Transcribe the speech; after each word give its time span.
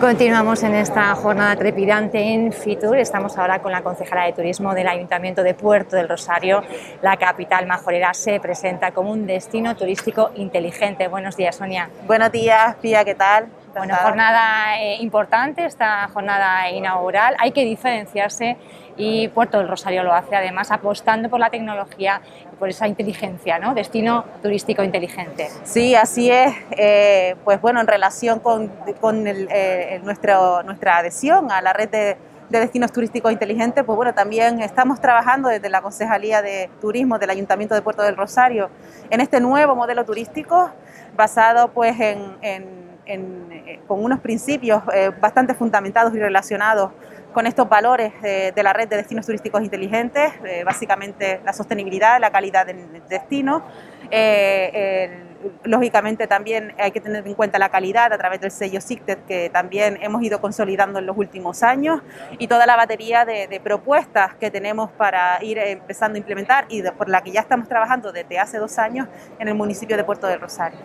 Continuamos 0.00 0.62
en 0.62 0.76
esta 0.76 1.12
jornada 1.16 1.56
trepidante 1.56 2.20
en 2.20 2.52
Fitur. 2.52 2.96
Estamos 2.98 3.36
ahora 3.36 3.60
con 3.60 3.72
la 3.72 3.82
concejala 3.82 4.26
de 4.26 4.32
turismo 4.32 4.72
del 4.72 4.86
Ayuntamiento 4.86 5.42
de 5.42 5.54
Puerto 5.54 5.96
del 5.96 6.08
Rosario. 6.08 6.62
La 7.02 7.16
capital 7.16 7.66
majorera 7.66 8.14
se 8.14 8.38
presenta 8.38 8.92
como 8.92 9.10
un 9.10 9.26
destino 9.26 9.74
turístico 9.74 10.30
inteligente. 10.36 11.08
Buenos 11.08 11.36
días, 11.36 11.56
Sonia. 11.56 11.90
Buenos 12.06 12.30
días, 12.30 12.76
Pía, 12.76 13.04
¿qué 13.04 13.16
tal? 13.16 13.48
Bueno, 13.78 13.96
jornada 14.02 14.80
eh, 14.80 14.96
importante, 15.00 15.64
esta 15.64 16.08
jornada 16.08 16.70
inaugural. 16.70 17.36
Hay 17.38 17.52
que 17.52 17.64
diferenciarse 17.64 18.56
y 18.96 19.28
Puerto 19.28 19.58
del 19.58 19.68
Rosario 19.68 20.02
lo 20.02 20.12
hace 20.12 20.34
además 20.34 20.70
apostando 20.70 21.30
por 21.30 21.40
la 21.40 21.50
tecnología 21.50 22.20
y 22.52 22.56
por 22.56 22.68
esa 22.68 22.88
inteligencia, 22.88 23.58
¿no? 23.58 23.74
Destino 23.74 24.24
turístico 24.42 24.82
inteligente. 24.82 25.48
Sí, 25.64 25.94
así 25.94 26.30
es. 26.30 26.54
Eh, 26.72 27.36
pues 27.44 27.60
bueno, 27.60 27.80
en 27.80 27.86
relación 27.86 28.40
con, 28.40 28.68
con 29.00 29.24
eh, 29.26 30.00
nuestra 30.02 30.98
adhesión 30.98 31.50
a 31.52 31.62
la 31.62 31.72
red 31.72 31.88
de, 31.88 32.16
de 32.48 32.60
destinos 32.60 32.92
turísticos 32.92 33.30
inteligentes, 33.32 33.84
pues 33.84 33.96
bueno, 33.96 34.14
también 34.14 34.60
estamos 34.60 35.00
trabajando 35.00 35.48
desde 35.48 35.68
la 35.68 35.82
Concejalía 35.82 36.42
de 36.42 36.70
Turismo 36.80 37.18
del 37.18 37.30
Ayuntamiento 37.30 37.74
de 37.74 37.82
Puerto 37.82 38.02
del 38.02 38.16
Rosario 38.16 38.70
en 39.10 39.20
este 39.20 39.40
nuevo 39.40 39.74
modelo 39.74 40.04
turístico 40.04 40.70
basado 41.16 41.68
pues 41.68 41.98
en, 42.00 42.87
eh, 43.08 43.80
con 43.86 44.04
unos 44.04 44.20
principios 44.20 44.82
bastante 45.20 45.54
fundamentados 45.54 46.14
y 46.14 46.18
relacionados 46.18 46.92
con 47.32 47.46
estos 47.46 47.68
valores 47.68 48.12
de, 48.22 48.62
la 48.62 48.72
red 48.72 48.88
de 48.88 48.96
destinos 48.96 49.26
turísticos 49.26 49.62
inteligentes, 49.62 50.32
eh, 50.44 50.64
básicamente 50.64 51.40
la 51.44 51.52
sostenibilidad, 51.52 52.20
la 52.20 52.30
calidad 52.30 52.66
del 52.66 53.02
destino, 53.08 53.62
eh, 54.10 55.27
lógicamente 55.64 56.26
también 56.26 56.74
hay 56.78 56.90
que 56.90 57.00
tener 57.00 57.26
en 57.26 57.34
cuenta 57.34 57.58
la 57.58 57.68
calidad 57.68 58.12
a 58.12 58.18
través 58.18 58.40
del 58.40 58.50
sello 58.50 58.80
SICTED 58.80 59.18
que 59.26 59.50
también 59.50 59.98
hemos 60.02 60.22
ido 60.22 60.40
consolidando 60.40 60.98
en 60.98 61.06
los 61.06 61.16
últimos 61.16 61.62
años 61.62 62.00
y 62.38 62.48
toda 62.48 62.66
la 62.66 62.76
batería 62.76 63.24
de, 63.24 63.58
propuestas 63.62 64.34
que 64.34 64.50
tenemos 64.50 64.90
para 64.92 65.42
ir 65.42 65.58
empezando 65.58 66.16
a 66.16 66.18
implementar 66.18 66.66
y 66.68 66.82
por 66.82 67.08
la 67.08 67.22
que 67.22 67.32
ya 67.32 67.40
estamos 67.40 67.68
trabajando 67.68 68.12
desde 68.12 68.38
hace 68.38 68.58
dos 68.58 68.78
años 68.78 69.08
en 69.38 69.48
el 69.48 69.54
municipio 69.54 69.96
de 69.96 70.04
Puerto 70.04 70.26
del 70.26 70.40
Rosario. 70.40 70.78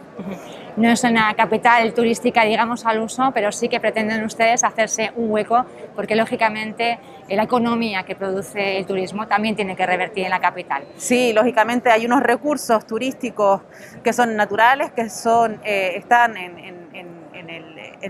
No 0.76 0.90
es 0.90 1.04
una 1.04 1.34
capital 1.36 1.94
turística, 1.94 2.44
digamos, 2.44 2.86
al 2.86 3.00
uso, 3.00 3.32
pero 3.34 3.52
sí 3.52 3.70
que 3.70 3.80
pretenden 3.80 4.24
ustedes 4.24 4.64
hacerse 4.64 5.12
un 5.16 5.30
hueco 5.30 5.66
porque 5.96 6.16
lógicamente 6.16 7.00
la 7.30 7.44
economía 7.44 8.04
que 8.04 8.16
produce 8.16 8.78
el 8.78 8.86
turismo 8.86 9.28
también 9.28 9.56
tiene 9.56 9.76
que 9.76 9.86
revertir 9.86 10.26
en 10.26 10.32
la 10.32 10.40
capital. 10.40 10.84
Sí, 10.98 11.34
lógicamente 11.34 11.90
hay 11.90 12.06
unos 12.06 12.22
recursos 12.22 12.86
turísticos 12.86 13.62
que 14.04 14.14
son 14.14 14.36
naturales, 14.44 14.92
que 14.92 15.10
son, 15.10 15.60
eh, 15.64 15.94
están 15.96 16.36
en, 16.36 16.54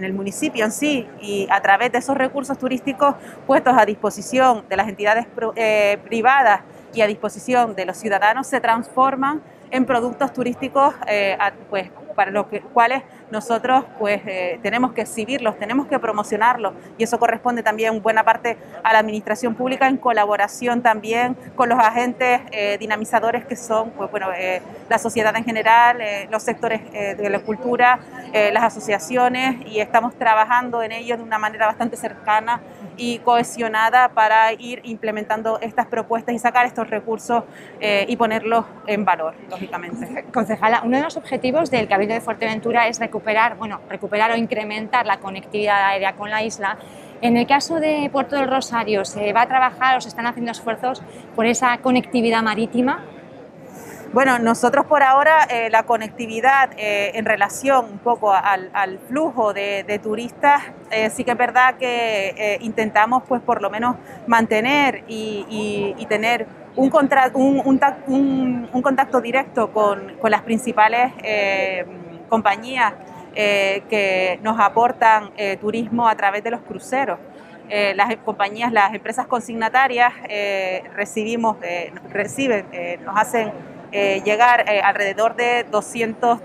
el, 0.04 0.14
municipio 0.14 0.66
en 0.66 0.72
sí 0.72 1.08
y 1.22 1.48
a 1.50 1.62
través 1.62 1.92
de 1.92 2.00
esos 2.00 2.18
recursos 2.18 2.58
turísticos 2.58 3.16
puestos 3.46 3.74
a 3.78 3.86
disposición 3.86 4.66
de 4.68 4.76
las 4.76 4.88
entidades 4.88 5.28
eh, 5.56 6.00
privadas 6.04 6.62
y 6.94 7.02
a 7.02 7.08
disposición 7.08 7.76
de 7.76 7.86
los 7.86 7.98
ciudadanos 7.98 8.48
se 8.48 8.60
transforman 8.60 9.42
en 9.74 9.86
productos 9.86 10.32
turísticos 10.32 10.94
eh, 11.08 11.36
pues, 11.70 11.90
para 12.14 12.32
los 12.32 12.46
cuales 12.74 13.04
nosotros 13.32 13.84
pues 14.00 14.22
eh, 14.26 14.60
tenemos 14.62 14.94
que 14.94 15.02
exhibirlos, 15.02 15.58
tenemos 15.58 15.88
que 15.88 16.00
promocionarlos. 16.00 16.74
Y 16.98 17.04
eso 17.04 17.18
corresponde 17.20 17.64
también 17.64 18.02
buena 18.02 18.24
parte 18.24 18.58
a 18.84 18.94
la 18.94 19.00
administración 19.00 19.56
pública 19.56 19.88
en 19.88 19.98
colaboración 19.98 20.82
también 20.82 21.36
con 21.56 21.70
los 21.70 21.80
agentes 21.80 22.42
eh, 22.52 22.78
dinamizadores 22.80 23.46
que 23.46 23.56
son 23.56 23.90
pues 23.92 24.12
bueno 24.12 24.28
eh, 24.36 24.62
la 24.90 25.00
sociedad 25.00 25.36
en 25.36 25.44
general, 25.44 25.98
los 26.30 26.44
sectores 26.44 26.82
de 26.92 27.30
la 27.30 27.40
cultura, 27.40 28.00
las 28.52 28.64
asociaciones 28.64 29.56
y 29.66 29.80
estamos 29.80 30.14
trabajando 30.16 30.84
en 30.84 30.92
ello 30.92 31.18
de 31.18 31.24
una 31.24 31.40
manera 31.40 31.66
bastante 31.66 31.98
cercana 31.98 32.62
y 32.96 33.20
cohesionada 33.20 34.10
para 34.10 34.54
ir 34.54 34.82
implementando 34.84 35.60
estas 35.62 35.88
propuestas 35.88 36.36
y 36.36 36.40
sacar 36.40 36.68
estos 36.68 36.90
recursos 36.90 37.44
y 37.82 38.16
ponerlos 38.18 38.66
en 38.86 39.06
valor, 39.06 39.34
Concejala, 40.34 40.82
uno 40.84 40.98
de 40.98 41.04
los 41.04 41.18
objetivos 41.18 41.72
del 41.72 41.88
Cabildo 41.88 42.14
de 42.14 42.22
Fuerteventura 42.22 42.88
es 42.88 43.00
recuperar, 43.00 43.58
bueno, 43.58 43.82
recuperar 43.90 44.32
o 44.32 44.36
incrementar 44.36 45.06
la 45.06 45.18
conectividad 45.18 45.90
aérea 45.90 46.14
con 46.14 46.30
la 46.30 46.44
isla. 46.44 46.78
En 47.22 47.38
el 47.38 47.48
caso 47.48 47.80
de 47.80 48.10
Puerto 48.12 48.36
del 48.36 48.50
Rosario, 48.50 49.06
¿se 49.06 49.32
va 49.34 49.44
a 49.44 49.48
trabajar 49.48 49.98
o 49.98 50.02
se 50.02 50.10
están 50.10 50.26
haciendo 50.28 50.52
esfuerzos 50.52 51.02
por 51.36 51.46
esa 51.46 51.78
conectividad 51.78 52.44
marítima? 52.44 53.04
Bueno, 54.14 54.38
nosotros 54.38 54.86
por 54.86 55.02
ahora 55.02 55.46
eh, 55.50 55.72
la 55.72 55.84
conectividad 55.84 56.70
eh, 56.78 57.14
en 57.16 57.26
relación 57.26 57.86
un 57.94 57.98
poco 57.98 58.32
al, 58.32 59.00
flujo 59.08 59.54
de, 59.54 60.00
turistas, 60.04 60.62
eh, 60.92 61.10
sí 61.10 61.24
que 61.24 61.32
es 61.32 61.38
verdad 61.38 61.78
que 61.78 62.60
intentamos 62.62 63.24
pues 63.28 63.42
por 63.42 63.60
lo 63.64 63.72
menos 63.72 63.96
mantener 64.28 65.04
y, 65.08 66.06
tener 66.08 66.46
un, 66.76 66.90
contacto 68.82 69.22
directo 69.22 69.72
con, 69.72 70.14
las 70.30 70.42
principales 70.42 71.14
compañías 72.30 72.94
eh, 73.36 73.82
que 73.90 74.40
nos 74.44 74.60
aportan 74.60 75.32
eh, 75.38 75.58
turismo 75.58 76.08
a 76.08 76.16
través 76.16 76.44
de 76.44 76.52
los 76.52 76.62
cruceros. 76.62 77.18
Eh, 77.68 77.96
las 77.96 78.16
compañías, 78.18 78.72
las 78.72 78.94
empresas 78.94 79.26
consignatarias 79.26 80.14
recibimos, 80.96 81.58
reciben, 82.12 82.66
nos 83.04 83.18
hacen 83.18 83.52
llegar 83.92 84.66
alrededor 84.84 85.36
de 85.36 85.66
200, 85.72 86.40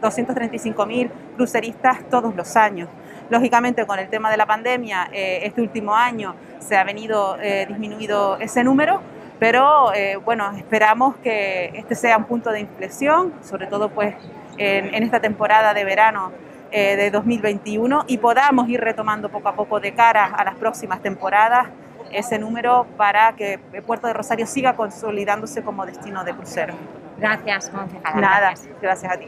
235 0.00 0.86
mil 0.86 1.10
cruceristas 1.36 1.98
todos 2.10 2.34
los 2.34 2.56
años. 2.56 2.88
Lógicamente, 3.30 3.86
con 3.86 3.98
el 3.98 4.08
tema 4.08 4.30
de 4.30 4.36
la 4.36 4.46
pandemia, 4.46 5.08
este 5.12 5.62
último 5.62 5.94
año 5.94 6.34
se 6.58 6.76
ha 6.76 6.84
venido 6.84 7.38
disminuido 7.68 8.36
ese 8.38 8.64
número, 8.64 9.00
pero 9.42 9.90
bueno, 10.24 10.52
esperamos 10.56 11.16
que 11.16 11.72
este 11.74 11.96
sea 11.96 12.16
un 12.16 12.26
punto 12.26 12.52
de 12.52 12.60
inflexión, 12.60 13.32
sobre 13.42 13.66
todo 13.66 13.88
pues 13.88 14.14
en, 14.56 15.02
esta 15.02 15.18
temporada 15.18 15.74
de 15.74 15.84
verano 15.84 16.30
eh, 16.70 16.94
de 16.94 17.10
2021 17.10 18.04
y 18.06 18.18
podamos 18.18 18.68
ir 18.68 18.80
retomando 18.80 19.30
poco 19.30 19.48
a 19.48 19.56
poco 19.56 19.80
de 19.80 19.94
cara 19.94 20.26
a 20.26 20.44
las 20.44 20.54
próximas 20.54 21.02
temporadas 21.02 21.66
ese 22.12 22.38
número 22.38 22.86
para 22.96 23.32
que 23.32 23.58
Puerto 23.84 24.06
de 24.06 24.12
Rosario 24.12 24.46
siga 24.46 24.76
consolidándose 24.76 25.64
como 25.64 25.86
destino 25.86 26.22
de 26.22 26.34
crucero. 26.34 26.74
Gracias, 27.18 27.68
concejala. 27.68 28.20
Nada, 28.20 28.54
gracias 28.80 29.12
a 29.12 29.16
ti. 29.16 29.26